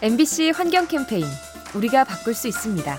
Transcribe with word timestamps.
MBC 0.00 0.52
환경 0.54 0.86
캠페인 0.86 1.24
우리가 1.74 2.04
바꿀 2.04 2.32
수 2.32 2.46
있습니다. 2.46 2.96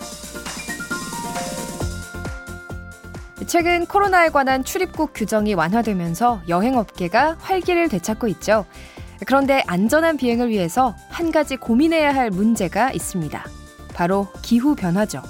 최근 3.48 3.86
코로나에 3.86 4.28
관한 4.28 4.66
출입국 4.66 5.12
규정이 5.14 5.54
완화되면서 5.54 6.42
여행업계가 6.50 7.38
활기를 7.40 7.88
되찾고 7.88 8.28
있죠. 8.28 8.66
그런데 9.26 9.64
안전한 9.66 10.18
비행을 10.18 10.50
위해서 10.50 10.94
한 11.08 11.32
가지 11.32 11.56
고민해야 11.56 12.14
할 12.14 12.32
문제가 12.32 12.92
있습니다. 12.92 13.46
바로 13.94 14.28
기후변화죠. 14.42 15.22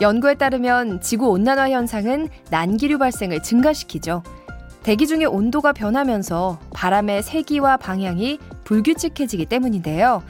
연구에 0.00 0.34
따르면 0.34 1.00
지구 1.00 1.30
온난화 1.30 1.70
현상은 1.70 2.28
난기류 2.50 2.98
발생을 2.98 3.42
증가시키죠. 3.42 4.22
대기 4.84 5.08
중의 5.08 5.26
온도가 5.26 5.72
변하면서 5.72 6.60
바람의 6.74 7.24
세기와 7.24 7.76
방향이 7.76 8.38
불규칙해지기 8.62 9.46
때문인데요. 9.46 10.22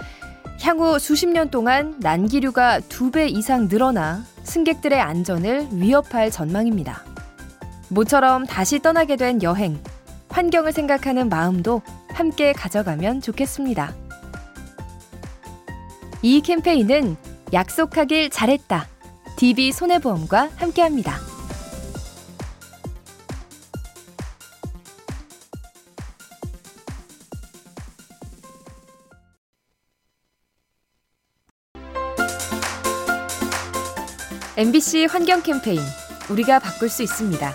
향후 0.62 0.98
수십 0.98 1.28
년 1.28 1.51
동안 1.51 1.96
난기류가 2.01 2.80
두 2.88 3.10
배 3.10 3.27
이상 3.28 3.69
늘어나 3.69 4.24
승객들의 4.42 5.01
안전을 5.01 5.69
위협할 5.73 6.30
전망입니다. 6.30 7.05
모처럼 7.88 8.46
다시 8.46 8.80
떠나게 8.80 9.16
된 9.16 9.42
여행, 9.42 9.79
환경을 10.29 10.73
생각하는 10.73 11.29
마음도 11.29 11.82
함께 12.09 12.52
가져가면 12.52 13.20
좋겠습니다. 13.20 13.95
이 16.23 16.41
캠페인은 16.41 17.16
약속하길 17.52 18.30
잘했다. 18.30 18.87
DB 19.37 19.70
손해보험과 19.70 20.51
함께합니다. 20.57 21.25
MBC 34.59 35.04
환경 35.04 35.43
캠페인 35.43 35.79
우리가 36.30 36.60
바꿀 36.60 36.88
수 36.88 37.02
있습니다. 37.02 37.52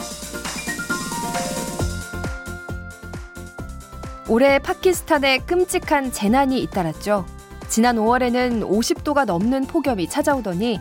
올해 4.30 4.60
파키스탄에 4.60 5.40
끔찍한 5.40 6.12
재난이 6.12 6.62
잇따랐죠. 6.62 7.26
지난 7.68 7.96
5월에는 7.96 8.70
50도가 8.70 9.26
넘는 9.26 9.66
폭염이 9.66 10.10
찾아오더니 10.10 10.80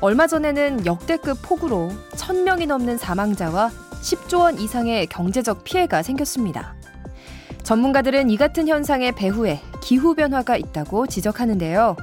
얼마 0.00 0.26
전에는 0.26 0.86
역대급 0.86 1.38
폭우로 1.40 1.92
1000명이 2.16 2.66
넘는 2.66 2.98
사망자와 2.98 3.70
10조 4.02 4.40
원 4.40 4.58
이상의 4.58 5.06
경제적 5.06 5.62
피해가 5.62 6.02
생겼습니다. 6.02 6.74
전문가들은 7.62 8.28
이 8.28 8.36
같은 8.36 8.66
현상의 8.66 9.12
배후에 9.12 9.60
기후변화가 9.80 10.56
있다고 10.56 11.06
지적하는데요. 11.06 11.96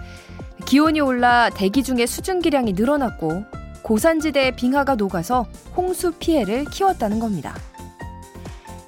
기온이 0.65 1.01
올라 1.01 1.49
대기 1.49 1.83
중의 1.83 2.07
수증기량이 2.07 2.71
늘어났고 2.73 3.56
고산지대의 3.83 4.55
빙하가 4.55 4.95
녹아서 4.95 5.45
홍수 5.75 6.13
피해를 6.13 6.65
키웠다는 6.65 7.19
겁니다. 7.19 7.55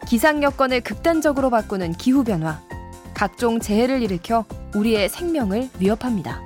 기상 0.08 0.42
여건을 0.42 0.82
극단적으로 0.82 1.50
바꾸는 1.50 1.94
기후변화, 1.94 2.62
각종 3.14 3.60
재해를 3.60 4.02
일으켜 4.02 4.46
우리의 4.76 5.10
생명을 5.10 5.70
위협합니다. 5.80 6.42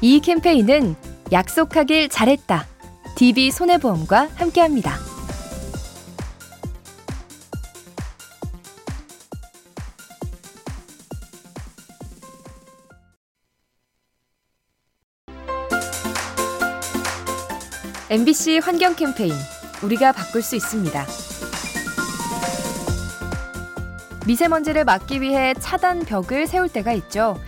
이 0.00 0.20
캠페인은 0.20 0.94
약속하길 1.32 2.08
잘했다. 2.08 2.66
DB 3.16 3.50
손해보험과 3.50 4.28
함께합니다. 4.36 5.07
MBC 18.10 18.60
환경 18.60 18.94
캠페인 18.96 19.34
우리가 19.82 20.12
바꿀 20.12 20.40
수 20.40 20.56
있습니다. 20.56 21.04
미세먼지를 24.26 24.86
막기 24.86 25.20
위해 25.20 25.52
차단 25.52 26.00
벽을 26.00 26.46
세울 26.46 26.70
때가 26.70 26.94
있죠. 26.94 27.38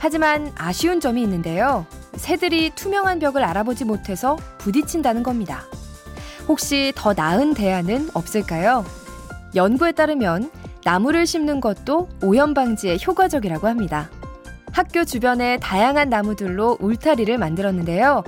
하지만 0.00 0.50
아쉬운 0.56 0.98
점이 0.98 1.22
있는데요. 1.22 1.86
새들이 2.16 2.70
투명한 2.74 3.20
벽을 3.20 3.44
알아보지 3.44 3.84
못해서 3.84 4.36
부딪힌다는 4.58 5.22
겁니다. 5.22 5.62
혹시 6.48 6.92
더 6.96 7.14
나은 7.14 7.54
대안은 7.54 8.10
없을까요? 8.12 8.84
연구에 9.54 9.92
따르면 9.92 10.50
나무를 10.82 11.26
심는 11.26 11.60
것도 11.60 12.08
오염 12.24 12.54
방지에 12.54 12.98
효과적이라고 13.06 13.68
합니다. 13.68 14.10
학교 14.72 15.04
주변에 15.04 15.58
다양한 15.58 16.08
나무들로 16.08 16.76
울타리를 16.80 17.38
만들었는데요. 17.38 18.24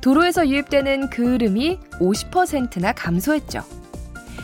도로에서 0.00 0.48
유입되는 0.48 1.10
그을음이 1.10 1.78
50%나 2.00 2.92
감소했죠. 2.92 3.62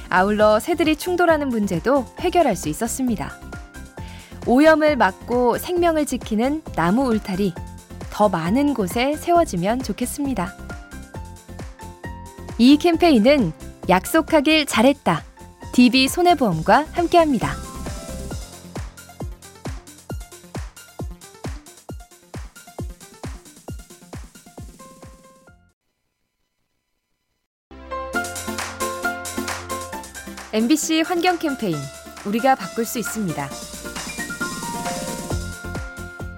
아울러 0.09 0.60
새들이 0.60 0.97
충돌하는 0.97 1.48
문제도 1.48 2.04
해결할 2.20 2.56
수 2.56 2.69
있었습니다. 2.69 3.32
오염을 4.47 4.97
막고 4.97 5.59
생명을 5.59 6.06
지키는 6.06 6.62
나무 6.76 7.06
울타리 7.09 7.54
더 8.10 8.28
많은 8.28 8.75
곳에 8.75 9.16
세워지면 9.16 9.82
좋겠습니다. 9.82 10.54
이 12.59 12.76
캠페인은 12.76 13.53
약속하길 13.88 14.66
잘했다. 14.66 15.22
DB 15.72 16.06
손해보험과 16.06 16.86
함께합니다. 16.92 17.63
MBC 30.54 31.03
환경 31.04 31.37
캠페인 31.37 31.75
우리가 32.25 32.54
바꿀 32.54 32.84
수 32.84 33.00
있습니다. 33.00 33.48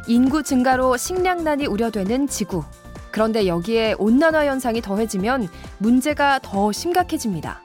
인구 0.07 0.43
증가로 0.43 0.97
식량난이 0.97 1.67
우려되는 1.67 2.27
지구. 2.27 2.65
그런데 3.11 3.47
여기에 3.47 3.97
온난화 3.99 4.47
현상이 4.47 4.81
더해지면 4.81 5.49
문제가 5.77 6.39
더 6.39 6.73
심각해집니다. 6.73 7.63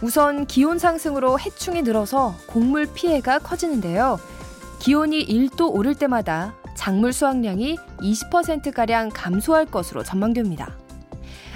우선 0.00 0.46
기온 0.46 0.78
상승으로 0.78 1.38
해충이 1.38 1.82
늘어서 1.82 2.34
곡물 2.46 2.86
피해가 2.86 3.40
커지는데요. 3.40 4.18
기온이 4.78 5.26
1도 5.26 5.74
오를 5.74 5.94
때마다 5.94 6.54
작물 6.74 7.12
수확량이 7.12 7.76
20%가량 7.98 9.10
감소할 9.10 9.66
것으로 9.66 10.02
전망됩니다. 10.02 10.74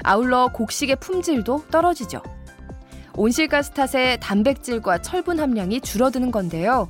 아울러 0.02 0.48
곡식의 0.52 0.96
품질도 0.96 1.64
떨어지죠. 1.70 2.20
온실가스 3.16 3.72
탓에 3.72 4.16
단백질과 4.20 5.02
철분 5.02 5.40
함량이 5.40 5.80
줄어드는 5.80 6.30
건데요. 6.30 6.88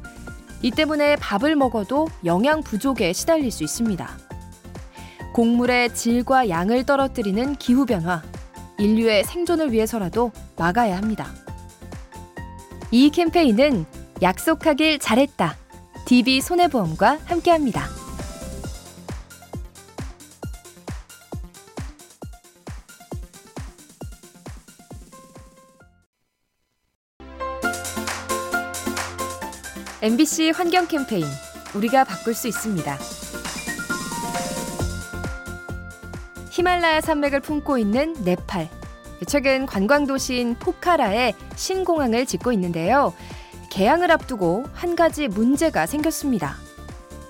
이 0.63 0.71
때문에 0.71 1.17
밥을 1.17 1.57
먹어도 1.57 2.09
영양 2.25 2.63
부족에 2.63 3.13
시달릴 3.13 3.51
수 3.51 3.65
있습니다. 3.65 4.09
곡물의 5.33 5.95
질과 5.95 6.49
양을 6.49 6.85
떨어뜨리는 6.85 7.57
기후변화, 7.57 8.23
인류의 8.79 9.25
생존을 9.25 9.73
위해서라도 9.73 10.33
막아야 10.57 10.97
합니다. 10.97 11.27
이 12.91 13.11
캠페인은 13.11 13.87
약속하길 14.21 14.99
잘했다. 14.99 15.57
DB 16.07 16.41
손해보험과 16.41 17.21
함께합니다. 17.25 18.00
MBC 30.03 30.53
환경 30.57 30.87
캠페인 30.89 31.27
우리가 31.75 32.05
바꿀 32.05 32.33
수 32.33 32.49
있습니다. 32.49 32.97
히말라야 36.49 37.03
산맥을 37.03 37.41
품고 37.41 37.77
있는 37.77 38.15
네팔. 38.25 38.71
최근 39.27 39.67
관광 39.67 40.07
도시인 40.07 40.55
포카라에 40.55 41.35
신공항을 41.55 42.25
짓고 42.25 42.51
있는데요. 42.53 43.13
개항을 43.71 44.11
앞두고 44.11 44.65
한 44.73 44.97
가지 44.97 45.29
문제가 45.29 45.85
생겼습니다. 45.85 46.57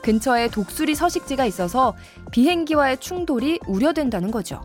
근처에 0.03 0.47
독수리 0.47 0.95
서식지가 0.95 1.47
있어서 1.47 1.97
비행기와의 2.31 2.99
충돌이 2.99 3.59
우려된다는 3.67 4.31
거죠. 4.31 4.63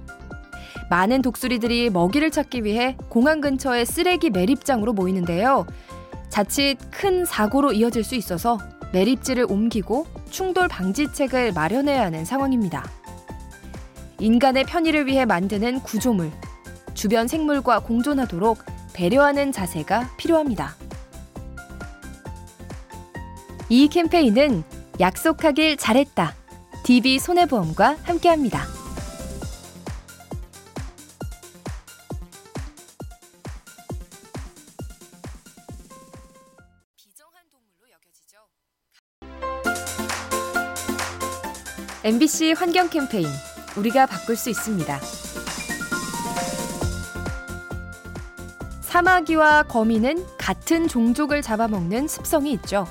많은 0.92 1.24
독수리들이 1.24 1.90
먹이를 1.90 2.30
찾기 2.30 2.66
위해 2.66 2.98
공항 3.10 3.42
근처의 3.42 3.88
쓰레기 3.88 4.30
매립장으로 4.30 4.94
모이는데요. 4.94 5.66
자칫 6.30 6.77
큰 6.92 7.25
사고로 7.25 7.74
이어질 7.74 8.04
수 8.04 8.16
있어서 8.16 8.57
매립지를 8.94 9.45
옮기고 9.50 10.06
충돌 10.30 10.68
방지책을 10.68 11.54
마련해야 11.54 12.01
하는 12.04 12.25
상황입니다. 12.25 12.86
인간의 14.19 14.63
편의를 14.66 15.06
위해 15.07 15.25
만드는 15.25 15.81
구조물, 15.81 16.31
주변 16.94 17.27
생물과 17.27 17.80
공존하도록 17.80 18.57
배려하는 18.94 19.51
자세가 19.51 20.16
필요합니다. 20.18 20.75
이 23.68 23.88
캠페인은 23.89 24.63
약속하길 25.00 25.77
잘했다. 25.77 26.33
DB 26.83 27.19
손해보험과 27.19 27.98
함께합니다. 28.04 28.75
MBC 42.06 42.52
환경 42.52 42.88
캠페인 42.88 43.25
우리가 43.75 44.06
바꿀 44.06 44.36
수 44.36 44.52
있습니다. 44.52 45.00
사마귀와 48.81 49.63
거미는 49.63 50.24
같은 50.38 50.88
종족을 50.88 51.42
잡아먹는 51.42 52.07
습성이 52.07 52.52
있죠. 52.52 52.86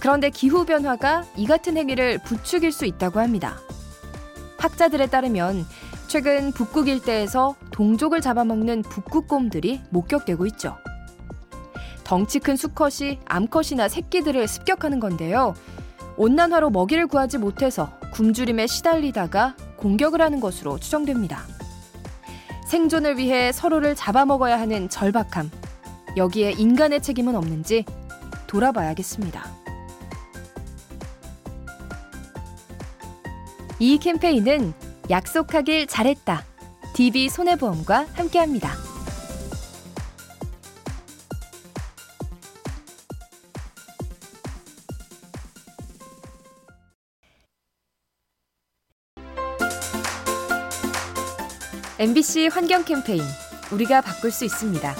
그런데 0.00 0.30
기후변화가 0.30 1.26
이 1.36 1.46
같은 1.46 1.76
행위를 1.76 2.18
부추길 2.24 2.72
수 2.72 2.86
있다고 2.86 3.20
합니다. 3.20 3.60
학자들에 4.58 5.06
따르면 5.06 5.64
최근 6.08 6.50
북극 6.50 6.88
일대에서 6.88 7.54
동족을 7.70 8.20
잡아먹는 8.20 8.82
북극곰들이 8.82 9.82
목격되고 9.90 10.44
있죠. 10.46 10.76
덩치 12.02 12.40
큰 12.40 12.56
수컷이 12.56 13.20
암컷이나 13.26 13.86
새끼들을 13.86 14.48
습격하는 14.48 14.98
건데요. 14.98 15.54
온난화로 16.16 16.70
먹이를 16.70 17.06
구하지 17.06 17.38
못해서 17.38 17.96
굶주림에 18.12 18.66
시달리다가 18.66 19.56
공격을 19.76 20.20
하는 20.20 20.40
것으로 20.40 20.78
추정됩니다. 20.78 21.42
생존을 22.66 23.16
위해 23.16 23.52
서로를 23.52 23.94
잡아먹어야 23.94 24.58
하는 24.60 24.88
절박함. 24.88 25.50
여기에 26.16 26.52
인간의 26.52 27.00
책임은 27.02 27.34
없는지 27.36 27.84
돌아봐야겠습니다. 28.46 29.44
이 33.78 33.98
캠페인은 33.98 34.74
약속하길 35.08 35.86
잘했다. 35.86 36.44
DB 36.94 37.28
손해보험과 37.28 38.06
함께합니다. 38.14 38.87
MBC 52.00 52.46
환경 52.46 52.84
캠페인 52.84 53.24
우리가 53.72 54.00
바꿀 54.00 54.30
수 54.30 54.44
있습니다. 54.44 54.94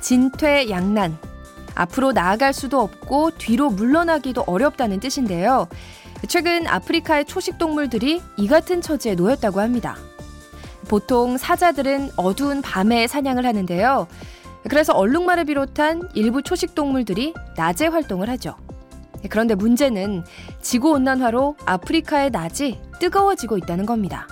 진퇴 0.00 0.70
양난 0.70 1.18
앞으로 1.74 2.12
나아갈 2.12 2.54
수도 2.54 2.80
없고 2.80 3.32
뒤로 3.32 3.68
물러나기도 3.68 4.44
어렵다는 4.46 4.98
뜻인데요. 4.98 5.68
최근 6.26 6.66
아프리카의 6.66 7.26
초식 7.26 7.58
동물들이 7.58 8.22
이 8.38 8.48
같은 8.48 8.80
처지에 8.80 9.14
놓였다고 9.14 9.60
합니다. 9.60 9.96
보통 10.88 11.36
사자들은 11.36 12.12
어두운 12.16 12.62
밤에 12.62 13.06
사냥을 13.06 13.44
하는데요. 13.44 14.08
그래서 14.70 14.94
얼룩말을 14.94 15.44
비롯한 15.44 16.08
일부 16.14 16.42
초식 16.42 16.74
동물들이 16.74 17.34
낮에 17.56 17.88
활동을 17.88 18.30
하죠. 18.30 18.56
그런데 19.28 19.54
문제는 19.54 20.24
지구 20.60 20.90
온난화로 20.92 21.56
아프리카의 21.64 22.30
낮이 22.30 22.80
뜨거워지고 23.00 23.58
있다는 23.58 23.86
겁니다. 23.86 24.26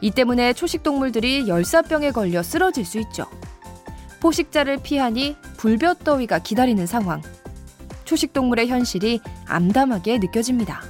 이 0.00 0.10
때문에 0.10 0.52
초식 0.52 0.82
동물들이 0.82 1.48
열사병에 1.48 2.10
걸려 2.10 2.42
쓰러질 2.42 2.84
수 2.84 2.98
있죠. 3.00 3.26
포식자를 4.20 4.78
피하니 4.82 5.36
불볕더위가 5.56 6.40
기다리는 6.40 6.86
상황. 6.86 7.22
초식동물의 8.04 8.68
현실이 8.68 9.20
암담하게 9.46 10.18
느껴집니다. 10.18 10.82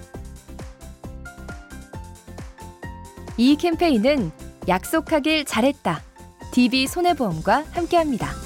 이 3.36 3.56
캠페인은 3.56 4.30
약속하길 4.68 5.44
잘했다. 5.44 6.00
DB 6.52 6.86
손해보험과 6.86 7.64
함께합니다. 7.72 8.43